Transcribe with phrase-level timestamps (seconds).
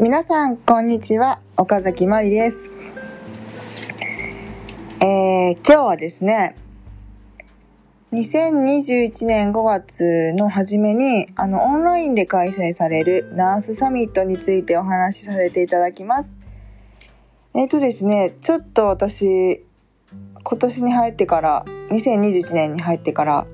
[0.00, 1.40] 皆さん、こんにちは。
[1.56, 2.70] 岡崎まりです。
[5.02, 6.54] えー、今日はですね、
[8.12, 16.30] 2021年5月の初めに、あの、オンラインで開催されるナースサミットについてお話しさせていただきます。
[17.54, 19.64] えっ、とですね、ちょっと私、
[20.44, 23.46] 今年に入ってから、2021年に入ってから、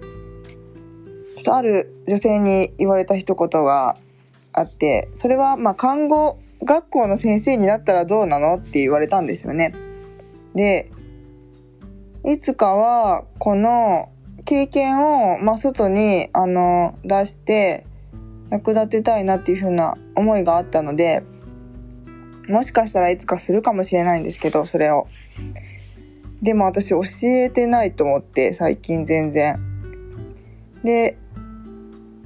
[1.35, 3.97] ちょっとある女性に言われた一言が
[4.55, 9.75] あって、それは、ま、看護学校の先生になったらどうなのって言われたんですよね。
[10.55, 10.91] で、
[12.25, 14.09] いつかは、この
[14.45, 17.85] 経験を、ま、外に、あの、出して、
[18.51, 21.25] 役立てたいなっていうふうな思いがあったので、
[22.49, 25.09] もしかしたらいつかするかもしれないんですけど、それを。
[26.43, 29.59] でも私教えてないと思って、最近全然。
[30.85, 31.17] で、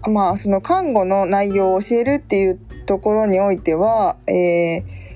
[0.07, 5.09] まあ、その看護の内容を教えるっていうところにおいては、えー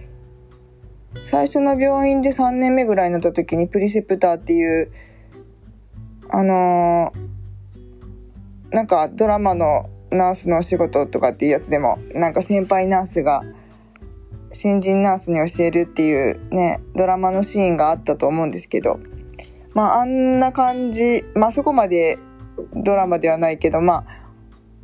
[1.22, 4.90] 最初の病院で3年目ぐらいになった時にプリセプターっていう、
[6.30, 7.32] あのー
[8.72, 13.42] なんかドラマのナースのお仕事とかっていうやつでも、なんか先輩ナースが
[14.50, 18.98] 新人ナースに教えるっていうね、ドラマのシーンがあったと思うんですけど、
[19.74, 22.18] まああんな感じ、まあそこまで
[22.74, 24.21] ドラマではないけど、まあ、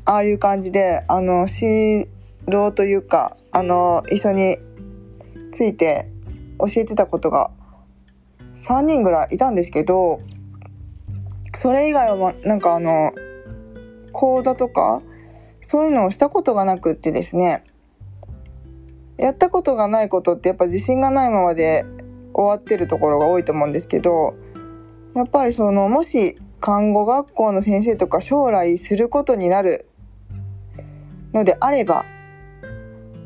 [0.08, 2.08] ああいう感じで、あの、指
[2.46, 4.56] 導というか、あの、一緒に
[5.52, 6.08] ついて
[6.58, 7.50] 教えてたことが
[8.54, 10.20] 3人ぐらいいたんですけど、
[11.54, 13.12] それ以外はなんかあの、
[14.12, 15.02] 講座とか、
[15.60, 17.64] そういうのをしたことがなくってですね、
[19.18, 21.84] やったことがないことってやっぱ自信がないままで
[22.32, 24.32] 終わってるところが多いと思うんですけど、
[25.14, 29.87] やっぱりその、もし看護学校の先生とか将来することになる
[31.38, 32.04] のであれば、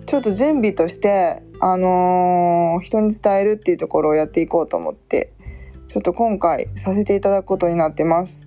[0.07, 5.33] ちょっと準備として、あのー人に伝えるっていうところをやっていこうと思って、
[5.89, 8.47] ちょっと今回させていただくことになってます。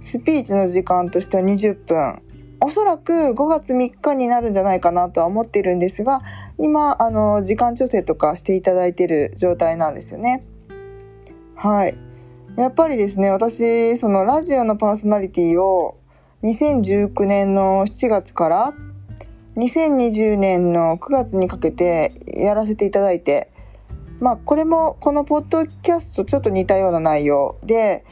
[0.00, 2.22] スピーチの時間としては20分。
[2.60, 6.20] おそらく5月3日になるんじゃないかなとは思ってるんですが、
[6.58, 10.44] 今、あの、時間調整とかしていただいてる状態なんですよね。
[11.54, 11.96] はい。
[12.56, 15.98] やっぱりですね、私、そのラジオのパーソナリティを
[16.42, 18.74] 2019年の7月から
[19.56, 23.50] 2020年の9月にかけてやらせていただいて、
[24.20, 28.04] まあこれもこのポッドキャストちょっと似たような内容で、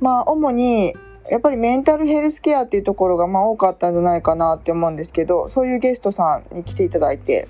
[0.00, 0.92] まあ主に
[1.30, 7.46] やっぱりメンタルヘルスケアっていうところがまあ多かったんじゃないかなって思うんですけど、そういうゲストさんに来ていただいて、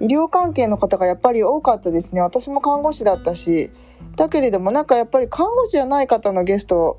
[0.00, 2.20] 医療関係の方がやっぱり多かったですね。
[2.20, 3.70] 私も看護師だったし、
[4.16, 6.98] だけれどもなんかやっぱり看護師じゃない方のゲスト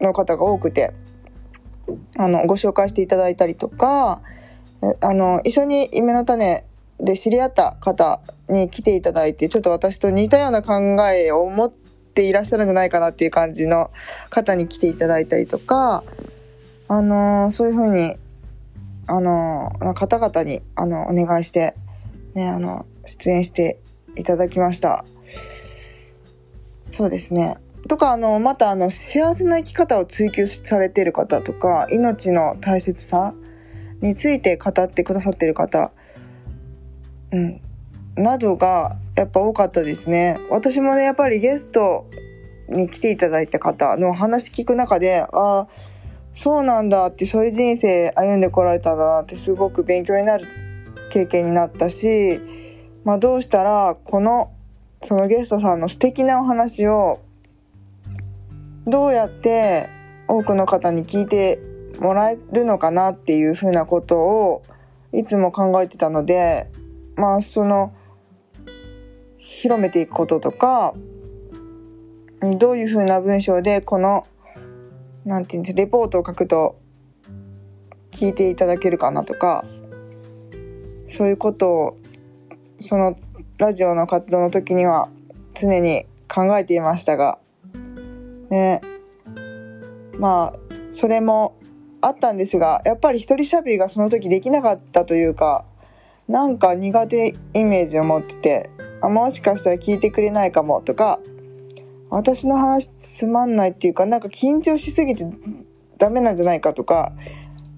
[0.00, 0.94] の方が多くて、
[2.16, 4.20] あの、ご紹介していただいたりとか、
[5.00, 6.64] あの、一緒に夢の種
[7.00, 10.74] で知り合った方に来ていただいて、ちょっと私と似たような考
[11.08, 13.90] えを持っていらっしゃるんじゃないかなっていう感じの
[14.30, 16.04] 方に来ていただいたりとか、
[16.86, 18.16] あのそういうふうに、
[19.06, 21.74] あの方々に、あの、お願いして、
[22.34, 23.78] ね、あの、出演して
[24.16, 25.04] いただきました。
[26.86, 27.56] そうですね。
[27.88, 33.34] とか、あの、また、あの、幸せな生き方を追求されている方とか、命の大切さ
[34.00, 35.92] について語ってくださっている方、
[37.32, 37.60] うん、
[38.16, 40.38] などが、やっぱ多かったですね。
[40.50, 42.06] 私もね、やっぱりゲスト
[42.68, 45.68] に来ていただいた方の話聞く中で、ああ、
[46.32, 50.46] そうなんだって、そういう人生歩んでこられたんだなって、すごく勉強になる
[51.10, 52.40] 経験になったし、
[53.04, 54.52] まあどうしたら、この、
[55.02, 57.20] そのゲストさんの素敵なお話を、
[58.86, 59.88] どうやって
[60.28, 61.60] 多くの方に聞いて
[61.98, 64.62] もらえるのかなっていうふうなことを、
[65.12, 66.70] いつも考えてたので、
[67.16, 67.92] まあその、
[69.38, 70.94] 広めていくこととか、
[72.58, 74.26] どういうふうな文章でこの、
[75.24, 76.78] なんていうんですレポートを書くと
[78.10, 79.64] 聞いていただけるかなとか、
[81.06, 81.96] そういうことを、
[82.78, 83.16] その
[83.58, 85.08] ラジオの活動の時には
[85.54, 87.38] 常に考えていましたが、
[88.54, 88.80] ね、
[90.18, 91.56] まあ、それも
[92.00, 95.64] あったんですが、やっぱり一人喋りがその時できなかったというか、
[96.28, 98.70] なんか苦手イメージを持ってて、
[99.02, 101.18] あもしかしたら聞いてくれないかもとか、
[102.10, 105.26] 私の話つまんないっていうか、なんか緊張しすぎて
[105.98, 107.12] ダメなんじゃないかとか、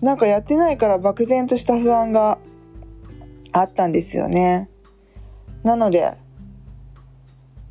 [0.02, 2.38] なんかやってないから漠然とした不安が
[3.52, 4.69] あったんですよね。
[5.62, 6.12] なので、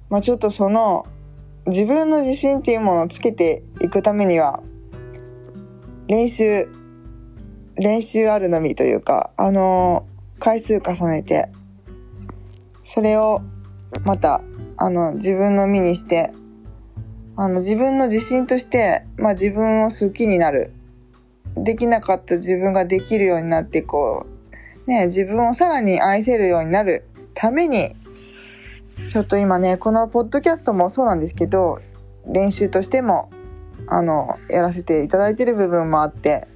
[0.10, 1.06] まあちょっとその
[1.68, 4.62] 自分の自信っていうものをつけていくためには、
[6.08, 6.68] 練習、
[7.76, 10.06] 練習あるのみというか、あの
[10.40, 11.50] 回数重ねて
[12.84, 13.42] それを
[14.04, 14.42] また
[14.78, 16.34] あの自分の身にして
[17.38, 20.72] あの自分の自信として、まあ、自分を好きになる。
[21.58, 24.26] できなかった自分ができるようになってこ
[24.88, 27.96] うね自分をさらに愛せるようになるために
[29.10, 31.80] ちょっと今ねこのポッドキャストもそうなんですけど
[32.28, 33.30] 練習としても
[33.88, 36.48] あのやらせていただいてる部分もあって、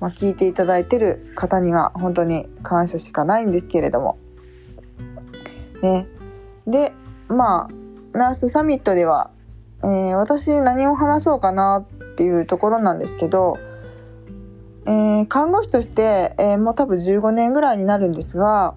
[0.00, 4.18] まあ、聞いていただいてる方には本当に感謝しかないんですけれども。
[5.82, 6.06] ね。
[6.66, 6.92] で
[7.28, 7.70] まあ
[8.12, 9.30] ナースサミットでは、
[9.82, 13.58] えー、私何を話そうかなっていうところなんですけど、
[14.86, 18.74] えー、看護師として、えー、もう多分15年ぐらいになるんですが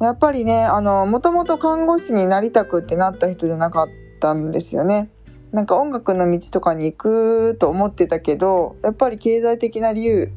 [0.00, 3.88] やっぱりねあのもともと看護師になりたくってなった人じゃなかっ
[4.20, 5.10] たんですよね。
[5.52, 10.30] なんか音楽の道とかに行くと思ってたけどやっぱり経済的な理由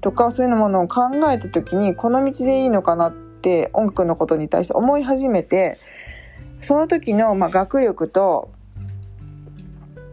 [0.00, 5.78] とかそういうものを考えた時にこの道でいいのかなって音楽のことに対して思い始めて
[6.62, 8.50] その時の、まあ、学力と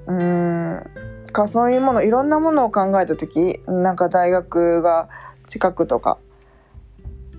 [0.07, 0.91] うーん
[1.31, 5.07] かそういうものいろんなものを考えた時なんか大学が
[5.47, 6.17] 近くとか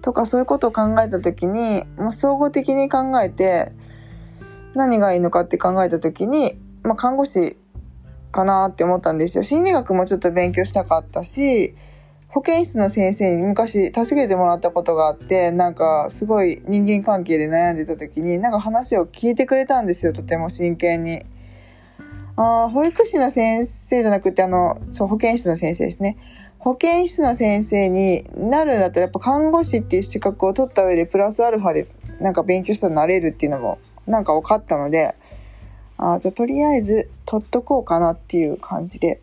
[0.02, 3.72] とかそういうことを考えた時にもう総合的に考えて
[4.74, 7.56] 何がいいのかって考えた時に、まあ、看護師
[8.32, 9.44] かなって思ったんですよ。
[9.44, 11.74] 心理学もちょっと勉強したかったし
[12.28, 21.24] 保健室の先生に昔助けてもらったことがあってなんかすごい人間関係で悩んでた時になんか話を聞いてくれたんですよとても真剣に。
[22.36, 26.16] あ保育士の先生じゃなくてあのそう保健室の先生ですね。
[26.58, 31.88] 保健室の先生になるんだったらやっぱ看護師っていう資格を取った上でプラスアルファで
[32.20, 35.16] なんか勉強したらなれるっていうのもなんか分かったので
[35.98, 39.20] あじゃあとりあえず取っとこうかなっていう感じで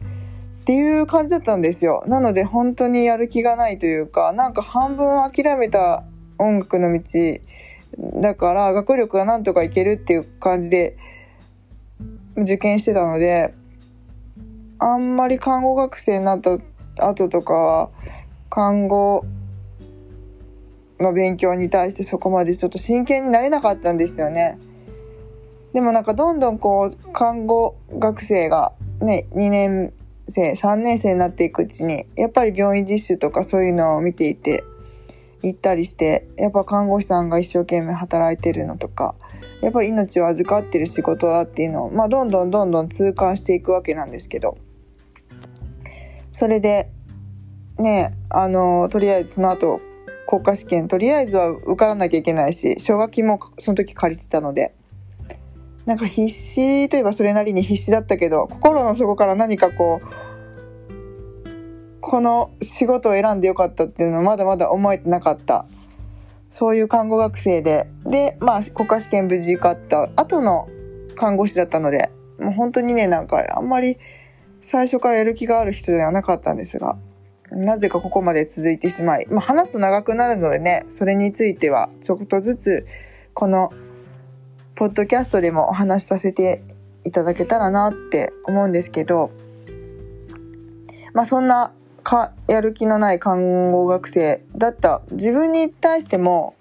[0.61, 6.03] っていう感じだったんですよなので本当にやる気がないというかなんか半分諦めた
[6.37, 7.01] 音楽の道
[8.21, 10.97] だから学力がなんとかいけるっていう感じで
[12.43, 13.53] 受験してたので
[14.79, 16.57] あんまり看護学生になった
[17.07, 17.89] 後とかは
[18.49, 19.25] 看護
[20.99, 24.57] の勉強に対してそこまでちょっと真剣になれなかったんですよね。
[25.73, 29.93] でもなんかどんどんこう看護学生がね2年
[30.27, 34.63] 生3年生になっていくうちにやっぱり病院実習とかそういうのを見ていて
[35.41, 39.15] 行ったりしてやっぱ看護師さんが一生懸命働いてるのとか
[39.61, 44.57] やっぱり命を預かってる仕事だっていうのを、まあ、どんどんどんどん痛感していくわけなんですけど。
[46.31, 46.89] それで
[47.79, 49.81] ねあのとりあえずその後
[50.27, 54.73] 国家試験とりあえずは受からなきゃいけないし奨学金もその時借りてたので。
[55.85, 60.28] なんか必死といえばそれなりに必死だったけど心の底から何かこう
[62.09, 65.67] この仕事を選んでよかったっていうのはまだまだ思えてなかった。
[66.49, 67.87] そういう看護学生で。
[68.03, 70.67] でまあ国家試験無事受かった後の
[71.15, 72.09] 看護師だったので
[72.39, 73.99] もう本当にねなんかあんまり
[74.59, 76.97] 最初からやる気がある人ではなかったんですが
[77.51, 82.87] なぜかここまで続いてしまい、まあ、話すと長くなるのでね、それについてはちょっとずつ
[83.33, 83.71] この
[84.75, 86.63] ポッドキャストでもお話しさせて
[87.03, 89.31] いただけたらなって思うんですけど、
[91.13, 91.73] まあそんな
[92.09, 96.55] かやる気のない看護学生だった自分に対しても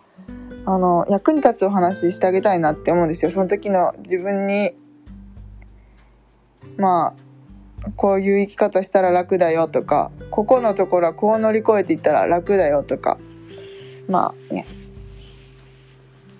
[0.67, 3.31] あの役に立つお話してあげたいなって思うんですよ。
[3.31, 4.73] その時の自分に
[6.76, 7.14] ま
[7.83, 13.17] あこういう生き方したら楽だよとかここのところはこう乗り越えていったら楽だよとか
[14.07, 14.67] まあね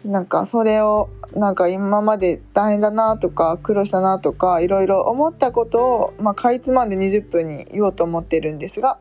[0.09, 8.99] なんかそれをなんか今まで大変だなとか苦労したなとかいろいろ思ったことを、まあ、かいつまんで20分に言おうと思ってるんですが、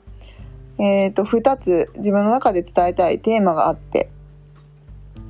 [0.78, 4.10] えー、と2つ自分の中で伝えたいテーマがあって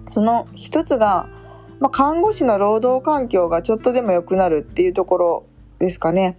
[0.08, 1.30] その1つが、
[1.80, 5.46] まあ、看護師の労働環境がちょっとでも良くなるっていうところ
[5.80, 6.38] ですかね。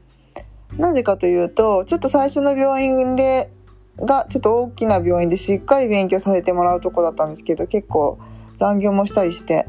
[0.76, 3.50] なぜかというと、ちょっと最初の病院で、
[3.97, 8.18] がちょっと大きな病院でしっかり勉強させてもらうとこだったんですけど、結構
[8.59, 9.67] 残業もしたりして。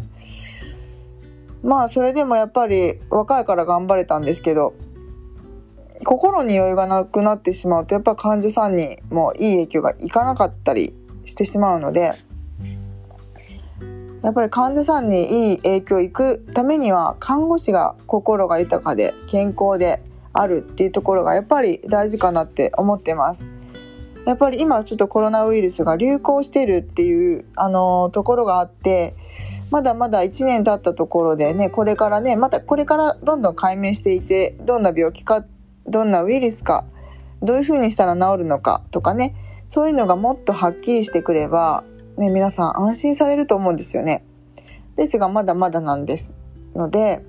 [1.63, 4.74] まあそれでもやっぱり若いから頑張れたんですけど、
[6.05, 10.93] 心に余裕がなくなってしまうとやっぱ患者さんにもいい影響がいかなかったり
[11.25, 12.13] してしまうので
[14.24, 20.01] やっぱり患者さんにいい影響いくためには看護師が心が豊かで健康で
[20.34, 23.50] あるっていうところがやっぱり大事かなって思ってます。
[24.25, 29.15] やっぱり今ちょっとコロナウイルスが流行してるっていうあのところがあって
[29.71, 35.45] まだまだ1年経ったところでねこれからねまたこれからどんどん解明していてどんな病気か
[35.88, 36.85] どんなウイルスか
[37.41, 39.35] どういうふうにしたら治るのかとかね
[39.67, 41.83] そういうのがもっとはっきりしてくれば
[42.19, 44.25] ね、皆さん安心されると思うんですよね。
[44.97, 46.33] ですが、まだまだなんです
[46.75, 47.23] ので、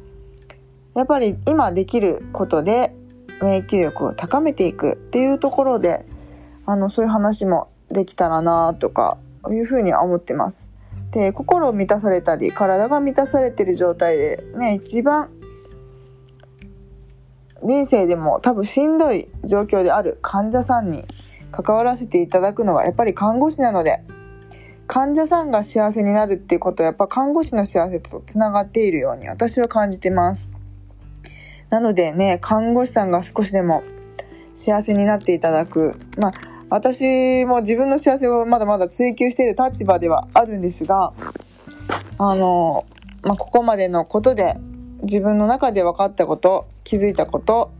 [0.96, 2.92] やっぱり今できることで
[3.40, 6.04] 免疫力を高めていくっていうところで、
[6.66, 9.18] あの、そういう話もできたらなとか、
[9.50, 10.70] いうふうには思ってます。
[11.12, 15.30] で、心を満たされたり、体が満たされてる状態で、ね、一番、
[17.62, 21.04] 人生でも多分しんどい状況である患者さんに
[21.50, 24.02] 関わらせていただくのがやっぱり看護師なので、
[24.86, 30.48] 患者さんが幸せになるっていうことはやっぱ看護師の幸せとつながっているように私は感じてます。
[31.68, 33.82] なのでね、看護師さんが少しでも
[34.54, 35.94] 幸せになっていただく。
[36.18, 36.32] まあ、
[36.70, 41.12] 私も自分の幸せをまだまだ追求している立場ではあるんですが、
[42.16, 42.86] あの、
[43.22, 44.56] まあ、ここまでのことで
[45.02, 47.72] 自分の中で分かったこと、気づいたこと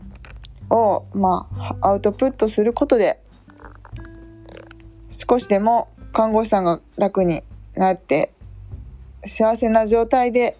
[0.69, 3.21] を、まあ、アウトプットすることで、
[5.09, 7.43] 少しでも看護師さんが楽に
[7.75, 8.33] なって、
[9.23, 10.57] 幸せな状態で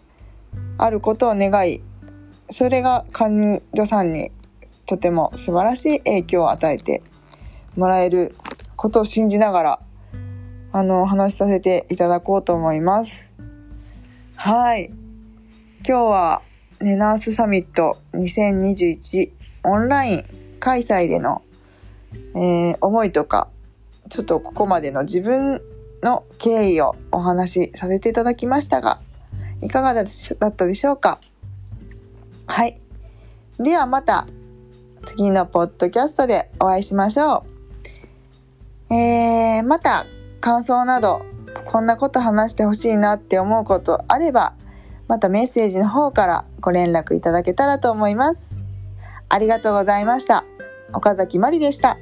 [0.77, 1.81] あることを願い、
[2.49, 4.31] それが患者さんに
[4.85, 7.01] とても素晴らしい影響を与えて
[7.75, 8.35] もらえる
[8.75, 9.79] ことを信じながら、
[10.71, 13.31] あの、話しさせていただこうと思います。
[14.35, 14.91] はい。
[15.85, 16.41] 今日は、
[16.79, 19.31] ね、ナースサミット2021
[19.63, 20.23] オンライン
[20.59, 21.41] 開催での、
[22.35, 23.49] えー、思いとか、
[24.09, 25.61] ちょっとここまでの自分
[26.01, 28.99] の経緯をお話しさせていただきましたが、
[29.61, 31.19] いかがだったでしょうか？
[32.47, 32.79] はい。
[33.59, 34.27] ではまた
[35.05, 37.50] 次のポッドキャストでお会いしましょう。
[38.91, 40.05] えー、また
[40.41, 41.21] 感想など
[41.65, 44.53] こんなこと話してほしいなって思うことあれば
[45.07, 48.55] またメッセージの方からご連絡いただけたらと思います。
[49.29, 50.43] ありがとうございました。
[50.93, 51.97] 岡崎まりでした。